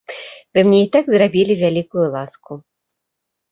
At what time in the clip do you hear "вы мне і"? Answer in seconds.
0.57-0.87